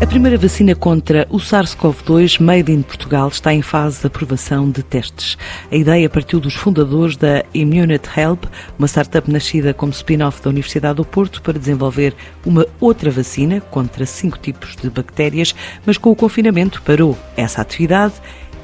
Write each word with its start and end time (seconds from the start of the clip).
a 0.00 0.06
primeira 0.06 0.38
vacina 0.38 0.76
contra 0.76 1.26
o 1.28 1.38
SARS-CoV-2 1.38 2.40
made 2.40 2.70
in 2.70 2.82
Portugal 2.82 3.26
está 3.28 3.52
em 3.52 3.62
fase 3.62 4.00
de 4.00 4.06
aprovação 4.06 4.70
de 4.70 4.80
testes. 4.80 5.36
A 5.72 5.74
ideia 5.74 6.08
partiu 6.08 6.38
dos 6.38 6.54
fundadores 6.54 7.16
da 7.16 7.44
Immunity 7.52 8.08
Help, 8.16 8.44
uma 8.78 8.86
startup 8.86 9.28
nascida 9.30 9.74
como 9.74 9.90
spin-off 9.90 10.40
da 10.40 10.50
Universidade 10.50 10.96
do 10.96 11.04
Porto 11.04 11.42
para 11.42 11.58
desenvolver 11.58 12.14
uma 12.46 12.64
outra 12.80 13.10
vacina 13.10 13.60
contra 13.60 14.06
cinco 14.06 14.38
tipos 14.38 14.76
de 14.76 14.88
bactérias, 14.88 15.52
mas 15.84 15.98
com 15.98 16.12
o 16.12 16.16
confinamento 16.16 16.80
parou 16.82 17.18
essa 17.36 17.60
atividade 17.60 18.14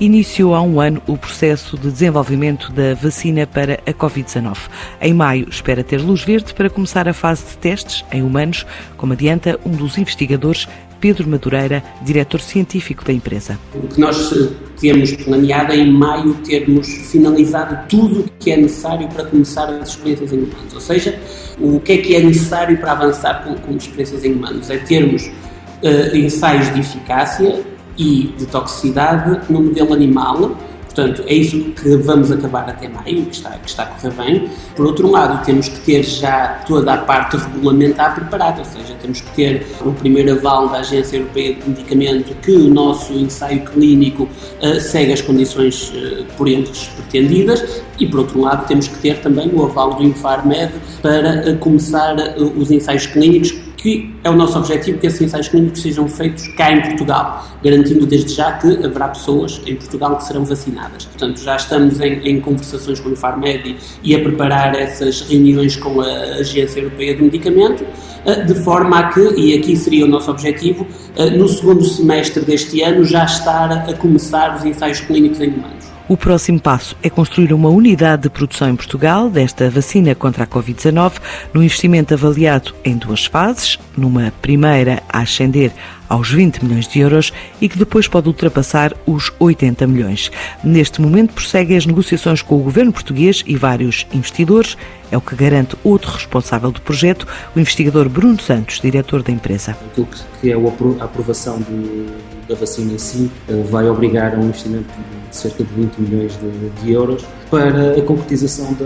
iniciou 0.01 0.55
há 0.55 0.63
um 0.63 0.81
ano 0.81 1.01
o 1.07 1.17
processo 1.17 1.77
de 1.79 1.91
desenvolvimento 1.91 2.73
da 2.73 2.95
vacina 2.95 3.47
para 3.47 3.75
a 3.87 3.93
Covid-19. 3.93 4.57
Em 5.01 5.15
maio, 5.15 5.49
espera 5.49 5.85
ter 5.85 6.01
luz 6.01 6.23
verde 6.23 6.53
para 6.55 6.71
começar 6.71 7.09
a 7.09 7.15
fase 7.15 7.45
de 7.45 7.59
testes 7.59 8.05
em 8.11 8.23
humanos, 8.23 8.67
como 8.97 9.13
adianta 9.13 9.59
um 9.65 9.71
dos 9.71 9.97
investigadores 9.99 10.69
Pedro 11.05 11.29
Madureira, 11.29 11.85
diretor 12.01 12.41
científico 12.41 13.05
da 13.05 13.13
empresa. 13.13 13.59
O 13.75 13.87
que 13.87 14.01
nós 14.01 14.33
eh, 14.33 14.49
temos 14.81 15.13
planeado 15.13 15.71
é 15.71 15.77
em 15.77 15.93
maio 15.93 16.33
termos 16.37 16.89
finalizado 16.89 17.87
tudo 17.91 18.21
o 18.21 18.31
que 18.41 18.51
é 18.51 18.57
necessário 18.57 19.07
para 19.09 19.27
começar 19.27 19.69
as 19.69 19.91
experiências 19.91 20.33
em 20.33 20.39
humanos. 20.39 20.73
Ou 20.73 20.81
seja, 20.81 21.21
o 21.61 21.79
que 21.79 21.93
é 21.93 21.99
que 21.99 22.17
é 22.17 22.21
necessário 22.21 22.79
para 22.79 22.93
avançar 22.93 23.45
com, 23.45 23.55
com 23.55 23.77
experiências 23.77 24.25
em 24.25 24.33
humanos? 24.33 24.71
É 24.71 24.79
termos 24.79 25.27
uh, 25.27 26.17
ensaios 26.17 26.73
de 26.73 26.81
eficácia 26.81 27.63
e 27.99 28.33
de 28.39 28.47
toxicidade 28.47 29.43
no 29.53 29.63
modelo 29.63 29.93
animal 29.93 30.57
Portanto, 30.95 31.25
é 31.27 31.35
isso 31.35 31.59
que 31.73 31.97
vamos 31.97 32.31
acabar 32.31 32.69
até 32.69 32.87
maio, 32.89 33.27
que 33.27 33.35
está, 33.35 33.51
que 33.51 33.69
está 33.69 33.83
a 33.83 33.87
correr 33.87 34.13
bem. 34.13 34.49
Por 34.77 34.87
outro 34.87 35.11
lado, 35.11 35.45
temos 35.45 35.69
que 35.69 35.81
ter 35.81 36.05
já 36.05 36.63
toda 36.69 36.95
a 36.95 36.99
parte 36.99 37.37
regulamentar 37.37 38.15
preparada, 38.15 38.61
ou 38.61 38.65
seja, 38.65 38.95
temos 39.03 39.21
que 39.21 39.31
ter 39.33 39.67
o 39.85 39.93
primeiro 39.93 40.35
aval 40.35 40.69
da 40.69 40.79
Agência 40.79 41.17
Europeia 41.17 41.55
de 41.55 41.69
Medicamento 41.69 42.33
que 42.37 42.53
o 42.53 42.73
nosso 42.73 43.13
ensaio 43.13 43.65
clínico 43.65 44.29
uh, 44.63 44.81
segue 44.81 45.13
as 45.13 45.21
condições 45.21 45.91
uh, 45.91 46.25
por 46.37 46.47
eles 46.47 46.89
pretendidas 46.97 47.83
e, 47.99 48.07
por 48.07 48.21
outro 48.21 48.41
lado, 48.41 48.65
temos 48.69 48.87
que 48.87 48.99
ter 49.01 49.21
também 49.21 49.51
o 49.53 49.65
aval 49.65 49.95
do 49.95 50.05
Infarmed 50.05 50.73
para 51.03 51.51
uh, 51.51 51.59
começar 51.59 52.15
os 52.57 52.71
ensaios 52.71 53.07
clínicos 53.09 53.53
que 53.85 54.11
é 54.25 54.31
o 54.31 54.35
nosso 54.35 54.57
objetivo 54.57 54.99
que 54.99 55.07
esses 55.07 55.21
ensaios 55.21 55.49
clínicos 55.49 55.83
sejam 55.83 56.09
feitos 56.09 56.49
cá 56.57 56.73
em 56.73 56.81
Portugal, 56.81 57.45
garantindo 57.63 58.07
desde 58.07 58.33
já 58.33 58.53
que 58.53 58.83
haverá 58.83 59.09
pessoas 59.09 59.61
em 59.67 59.77
Portugal 59.77 60.17
que 60.17 60.25
serão 60.25 60.43
vacinadas. 60.43 61.05
Portanto, 61.05 61.39
já 61.43 61.57
estamos 61.57 62.01
em, 62.01 62.15
em 62.27 62.41
conversações 62.41 62.99
com 62.99 63.11
o 63.11 63.13
Infarmed 63.13 63.77
e 64.03 64.15
a 64.15 64.21
preparar 64.21 64.75
essas 64.75 65.21
reuniões 65.21 65.77
com 65.77 66.01
a 66.01 66.07
Agência 66.37 66.81
Europeia 66.81 67.15
do 67.15 67.25
Medicamento, 67.25 67.85
eh, 68.25 68.45
de 68.45 68.55
forma 68.55 68.99
a 68.99 69.09
que, 69.13 69.21
e 69.39 69.55
aqui 69.59 69.77
seria 69.77 70.07
o 70.07 70.09
nosso 70.09 70.31
objetivo, 70.31 70.87
eh, 71.15 71.29
no 71.29 71.47
segundo 71.47 71.85
semestre 71.85 72.43
deste 72.43 72.81
ano 72.81 73.05
já 73.05 73.27
estar 73.27 73.71
a 73.71 73.93
começar 73.93 74.57
os 74.57 74.65
ensaios 74.65 75.01
clínicos 75.01 75.43
em 75.43 75.51
humanos. 75.51 75.84
O 76.07 76.19
próximo 76.19 76.61
passo 76.61 76.95
é 77.03 77.09
construir 77.09 77.51
uma 77.55 77.71
unidade 77.71 78.25
de 78.25 78.29
produção 78.29 78.69
em 78.69 78.77
Portugal 78.77 79.31
desta 79.31 79.71
vacina 79.71 80.15
contra 80.15 80.45
a 80.45 80.47
Covid-19, 80.47 81.15
num 81.55 81.63
investimento 81.63 82.13
avaliado 82.13 82.75
em 82.85 82.95
duas 82.95 83.25
fases, 83.25 83.79
numa 83.97 84.31
primeira 84.43 85.03
a 85.09 85.21
ascender 85.21 85.73
aos 86.09 86.31
20 86.31 86.65
milhões 86.65 86.89
de 86.89 87.01
euros 87.01 87.33
e 87.61 87.69
que 87.69 87.79
depois 87.79 88.09
pode 88.09 88.29
ultrapassar 88.29 88.93
os 89.07 89.33
80 89.39 89.87
milhões. 89.87 90.31
Neste 90.63 91.01
momento 91.01 91.35
prosseguem 91.35 91.77
as 91.77 91.87
negociações 91.87 92.43
com 92.43 92.57
o 92.57 92.63
governo 92.63 92.93
português 92.93 93.43
e 93.47 93.57
vários 93.57 94.07
investidores, 94.13 94.77
é 95.11 95.17
o 95.17 95.21
que 95.21 95.37
garante 95.37 95.77
outro 95.85 96.11
responsável 96.11 96.71
do 96.71 96.81
projeto, 96.81 97.27
o 97.55 97.61
investigador 97.61 98.09
Bruno 98.09 98.41
Santos, 98.41 98.81
diretor 98.81 99.23
da 99.23 99.33
empresa. 99.33 99.77
Aquilo 99.93 100.09
que 100.41 100.51
é 100.51 100.55
a 100.55 101.05
aprovação 101.05 101.59
do, 101.59 102.17
da 102.49 102.55
vacina 102.55 102.93
em 102.93 102.99
si 102.99 103.31
eh, 103.49 103.63
vai 103.71 103.89
obrigar 103.89 104.35
a 104.35 104.39
um 104.39 104.45
investimento 104.45 104.89
de 105.31 105.37
cerca 105.37 105.65
de 105.65 105.73
20 105.73 105.97
milhões 105.99 106.39
de, 106.39 106.71
de 106.83 106.93
euros 106.93 107.25
para 107.51 107.93
a 107.93 108.03
concretização 108.03 108.73
da, 108.75 108.85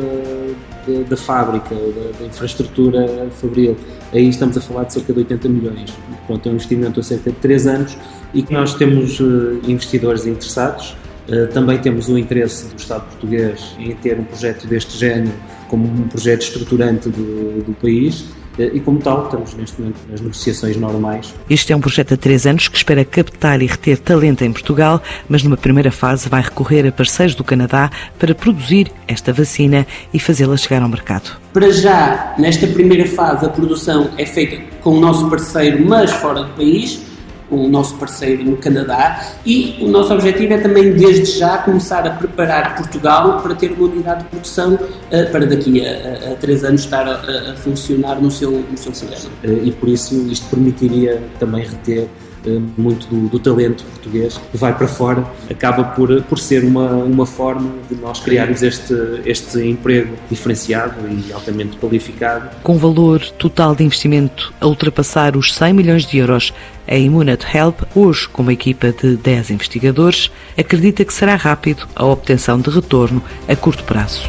da, 0.89 1.11
da 1.11 1.17
fábrica, 1.17 1.75
da, 1.75 2.19
da, 2.19 2.27
infraestrutura 2.27 3.29
fabril. 3.33 3.77
Aí 4.13 4.29
estamos 4.29 4.57
a 4.57 4.61
falar 4.61 4.85
de 4.85 4.95
cerca 4.95 5.13
de 5.13 5.19
80 5.21 5.49
milhões. 5.49 5.95
Pronto, 6.27 6.49
é 6.49 6.51
um 6.51 6.55
investimento 6.55 7.01
a 7.01 7.03
cerca 7.03 7.31
de 7.31 7.37
3 7.37 7.67
anos 7.67 7.99
e 8.33 8.43
que 8.43 8.53
nós 8.53 8.75
temos 8.75 9.21
uh, 9.21 9.61
investidores 9.67 10.27
interessados. 10.27 10.97
Uh, 11.29 11.47
também 11.53 11.79
temos 11.79 12.09
o 12.09 12.17
interesse 12.17 12.69
do 12.75 12.79
Estado 12.79 13.05
português 13.05 13.77
em 13.79 13.95
ter 13.95 14.19
um 14.19 14.25
projeto 14.25 14.67
deste 14.67 14.97
género 14.97 15.35
como 15.69 15.87
um 15.87 16.09
projeto 16.09 16.43
estruturante 16.43 17.11
do, 17.11 17.63
do 17.63 17.75
país 17.75 18.25
eh, 18.25 18.38
e, 18.65 18.81
como 18.81 18.99
tal, 18.99 19.25
estamos 19.25 19.55
neste 19.55 19.81
momento 19.81 19.99
nas 20.11 20.21
negociações 20.21 20.77
normais. 20.77 21.35
Este 21.49 21.73
é 21.73 21.77
um 21.77 21.81
projeto 21.81 22.15
há 22.15 22.17
três 22.17 22.47
anos 22.47 22.69
que 22.69 22.77
espera 22.77 23.05
captar 23.05 23.63
e 23.63 23.67
reter 23.67 23.99
talento 23.99 24.43
em 24.43 24.53
Portugal, 24.53 25.03
mas 25.29 25.43
numa 25.43 25.57
primeira 25.57 25.91
fase 25.91 26.29
vai 26.29 26.43
recorrer 26.43 26.87
a 26.87 26.93
parceiros 26.93 27.35
do 27.35 27.45
Canadá 27.45 27.91
para 28.19 28.35
produzir 28.35 28.91
esta 29.07 29.33
vacina 29.33 29.87
e 30.13 30.19
fazê-la 30.19 30.57
chegar 30.57 30.83
ao 30.83 30.89
mercado. 30.89 31.39
Para 31.53 31.71
já, 31.73 32.35
nesta 32.39 32.67
primeira 32.67 33.07
fase, 33.07 33.47
a 33.47 33.49
produção 33.49 34.11
é 34.17 34.27
feita 34.27 34.63
com 34.81 34.91
o 34.91 35.01
nosso 35.01 35.29
parceiro, 35.29 35.85
mas 35.87 36.11
fora 36.11 36.45
do 36.45 36.55
país 36.55 37.08
o 37.51 37.69
nosso 37.69 37.97
parceiro 37.97 38.45
no 38.45 38.57
Canadá 38.57 39.25
e 39.45 39.77
o 39.81 39.89
nosso 39.89 40.13
objetivo 40.13 40.53
é 40.53 40.59
também, 40.59 40.93
desde 40.93 41.39
já, 41.39 41.59
começar 41.59 42.07
a 42.07 42.11
preparar 42.11 42.77
Portugal 42.77 43.41
para 43.41 43.55
ter 43.55 43.73
uma 43.73 43.89
unidade 43.89 44.25
de 44.25 44.31
produção 44.31 44.75
uh, 44.75 45.33
para 45.33 45.47
daqui 45.47 45.85
a, 45.85 46.33
a, 46.33 46.35
três 46.37 46.65
anos 46.65 46.83
estar 46.83 47.07
a, 47.07 47.53
a, 47.53 47.57
funcionar 47.57 48.21
no 48.21 48.31
seu, 48.31 48.51
no 48.51 48.77
seu 48.77 48.95
sistema. 48.95 49.33
Uh, 49.45 49.67
e 49.67 49.73
por 49.73 49.89
isso 49.89 50.15
isto 50.31 50.49
permitiria 50.51 51.23
também 51.39 51.65
reter 51.65 52.03
eh, 52.03 52.28
muito 52.77 53.07
do, 53.07 53.29
do, 53.29 53.39
talento 53.39 53.85
português 53.85 54.39
que 54.51 54.57
vai 54.57 54.75
para 54.77 54.89
fora, 54.89 55.25
acaba 55.51 55.85
por, 55.85 56.23
por 56.23 56.39
ser 56.39 56.65
uma, 56.65 56.91
uma 56.91 57.27
forma 57.27 57.71
de 57.89 57.97
nós 57.97 58.21
criarmos 58.21 58.63
este, 58.63 58.95
este 59.25 59.61
emprego 59.61 60.15
diferenciado 60.31 60.95
e 61.09 61.33
altamente 61.33 61.77
qualificado. 61.77 62.51
Com 62.63 62.77
valor 62.77 63.21
total 63.39 63.75
de 63.75 63.85
investimento 63.85 64.53
a 64.61 64.67
ultrapassar 64.67 65.37
os 65.37 65.55
100 65.55 65.73
milhões 65.73 66.07
de 66.07 66.19
euros, 66.19 66.53
a 66.87 66.97
Immunat 66.97 67.45
Help, 67.55 67.81
hoje 67.95 68.29
com 68.29 68.43
uma 68.43 68.53
equipa 68.53 68.93
de 68.93 69.17
10 69.17 69.51
investigadores, 69.51 70.31
acredita 70.57 71.05
que 71.05 71.13
será 71.13 71.37
rápido 71.37 71.87
a 71.95 72.05
obtenção 72.05 72.59
de 72.61 72.71
retorno 72.71 73.23
a 73.47 73.55
curto 73.55 73.85
prazo. 73.85 74.29